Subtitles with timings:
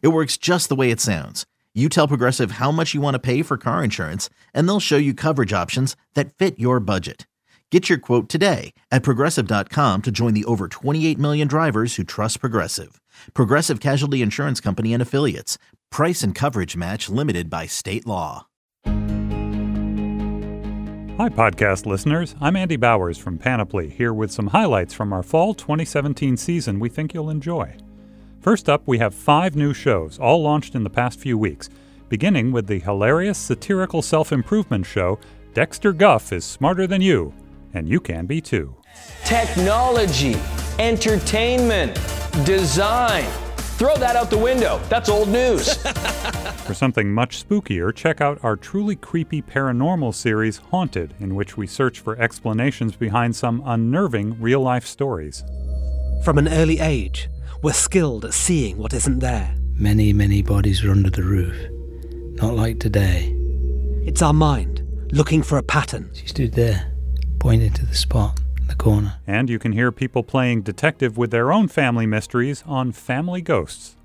[0.00, 1.46] It works just the way it sounds.
[1.74, 4.98] You tell Progressive how much you want to pay for car insurance, and they'll show
[4.98, 7.26] you coverage options that fit your budget.
[7.70, 12.40] Get your quote today at progressive.com to join the over 28 million drivers who trust
[12.40, 13.00] Progressive.
[13.32, 15.56] Progressive Casualty Insurance Company and Affiliates.
[15.90, 18.46] Price and coverage match limited by state law.
[21.16, 22.34] Hi, podcast listeners.
[22.40, 26.90] I'm Andy Bowers from Panoply, here with some highlights from our fall 2017 season we
[26.90, 27.76] think you'll enjoy.
[28.42, 31.70] First up, we have five new shows, all launched in the past few weeks,
[32.08, 35.20] beginning with the hilarious satirical self improvement show
[35.54, 37.32] Dexter Guff is Smarter Than You,
[37.72, 38.74] and you can be too.
[39.24, 40.34] Technology,
[40.80, 41.94] entertainment,
[42.44, 43.26] design.
[43.78, 44.80] Throw that out the window.
[44.88, 45.76] That's old news.
[46.66, 51.68] For something much spookier, check out our truly creepy paranormal series Haunted, in which we
[51.68, 55.44] search for explanations behind some unnerving real life stories.
[56.24, 57.28] From an early age,
[57.62, 59.54] we're skilled at seeing what isn't there.
[59.74, 61.56] Many, many bodies were under the roof.
[62.34, 63.32] Not like today.
[64.04, 66.10] It's our mind, looking for a pattern.
[66.12, 66.92] She stood there,
[67.38, 69.14] pointing to the spot in the corner.
[69.28, 73.96] And you can hear people playing detective with their own family mysteries on Family Ghosts.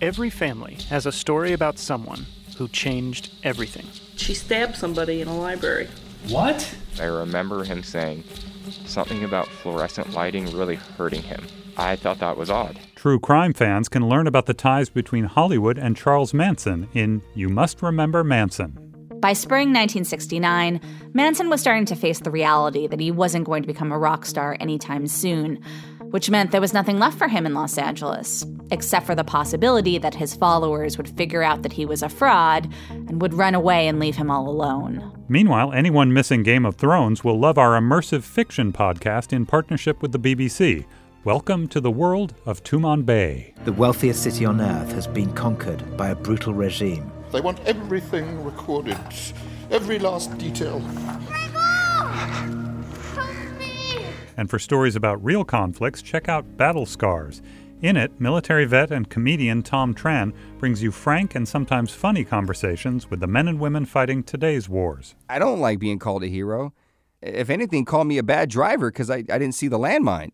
[0.00, 2.26] Every family has a story about someone
[2.58, 3.86] who changed everything.
[4.16, 5.88] She stabbed somebody in a library.
[6.28, 6.76] What?
[7.00, 8.24] I remember him saying
[8.70, 11.44] something about fluorescent lighting really hurting him.
[11.76, 12.78] I thought that was odd.
[12.94, 17.48] True crime fans can learn about the ties between Hollywood and Charles Manson in You
[17.48, 18.78] Must Remember Manson.
[19.20, 20.80] By spring 1969,
[21.14, 24.26] Manson was starting to face the reality that he wasn't going to become a rock
[24.26, 25.62] star anytime soon,
[26.10, 29.98] which meant there was nothing left for him in Los Angeles, except for the possibility
[29.98, 33.88] that his followers would figure out that he was a fraud and would run away
[33.88, 35.12] and leave him all alone.
[35.28, 40.12] Meanwhile, anyone missing Game of Thrones will love our immersive fiction podcast in partnership with
[40.12, 40.84] the BBC.
[41.24, 43.64] Welcome to the world of Tumanbay.
[43.64, 47.10] The wealthiest city on earth has been conquered by a brutal regime.
[47.32, 48.96] They want everything recorded,
[49.70, 50.80] every last detail.
[54.36, 57.42] And for stories about real conflicts, check out Battle Scars.
[57.82, 63.10] In it, military vet and comedian Tom Tran brings you frank and sometimes funny conversations
[63.10, 65.14] with the men and women fighting today's wars.
[65.28, 66.72] I don't like being called a hero.
[67.20, 70.30] If anything, call me a bad driver because I, I didn't see the landmine.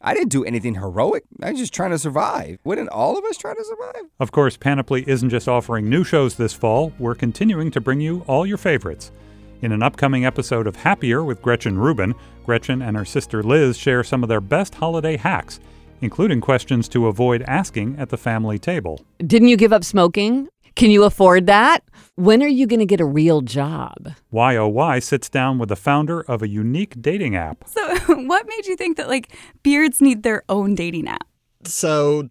[0.00, 1.24] I didn't do anything heroic.
[1.42, 2.60] I was just trying to survive.
[2.64, 4.10] Wouldn't all of us try to survive?
[4.18, 8.24] Of course, Panoply isn't just offering new shows this fall, we're continuing to bring you
[8.26, 9.12] all your favorites.
[9.60, 12.14] In an upcoming episode of Happier with Gretchen Rubin,
[12.44, 15.60] Gretchen and her sister Liz share some of their best holiday hacks,
[16.00, 19.00] including questions to avoid asking at the family table.
[19.18, 20.48] Didn't you give up smoking?
[20.76, 21.80] Can you afford that?
[22.16, 24.12] When are you going to get a real job?
[24.30, 27.64] YOY sits down with the founder of a unique dating app.
[27.66, 29.32] So, what made you think that like
[29.62, 31.26] beards need their own dating app?
[31.64, 32.28] So,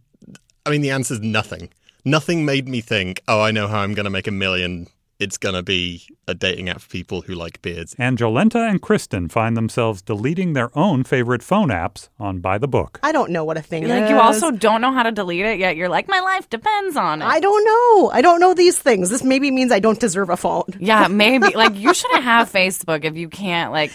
[0.66, 1.70] I mean, the answer is nothing.
[2.06, 4.88] Nothing made me think, oh, I know how I'm going to make a million
[5.20, 7.96] it's going to be a dating app for people who like beards.
[7.98, 12.68] And Jolenta and Kristen find themselves deleting their own favorite phone apps on By the
[12.68, 13.00] Book.
[13.02, 14.02] I don't know what a thing You're is.
[14.02, 16.98] Like you also don't know how to delete it, yet you're like, my life depends
[16.98, 17.26] on it.
[17.26, 18.12] I don't know.
[18.12, 19.10] I don't know these things.
[19.10, 20.64] This maybe means I don't deserve a phone.
[20.86, 21.50] Yeah, maybe.
[21.56, 23.92] like you shouldn't have Facebook if you can't like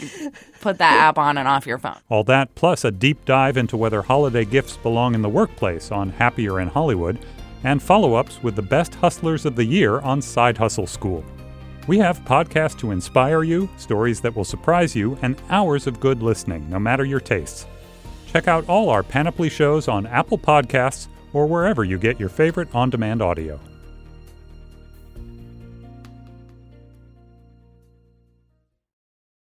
[0.60, 1.96] put that app on and off your phone.
[2.08, 6.10] All that plus a deep dive into whether holiday gifts belong in the workplace on
[6.10, 7.18] Happier in Hollywood
[7.64, 11.24] and follow ups with the best hustlers of the year on Side Hustle School.
[11.86, 16.22] We have podcasts to inspire you, stories that will surprise you, and hours of good
[16.22, 17.66] listening, no matter your tastes.
[18.26, 22.72] Check out all our Panoply shows on Apple Podcasts or wherever you get your favorite
[22.74, 23.58] on demand audio.